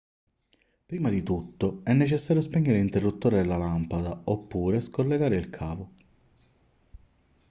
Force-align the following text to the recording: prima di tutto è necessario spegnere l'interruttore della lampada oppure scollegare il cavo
prima 0.83 1.09
di 1.11 1.21
tutto 1.21 1.81
è 1.83 1.93
necessario 1.93 2.41
spegnere 2.41 2.79
l'interruttore 2.79 3.39
della 3.39 3.55
lampada 3.57 4.19
oppure 4.23 4.81
scollegare 4.81 5.35
il 5.35 5.51
cavo 5.51 5.89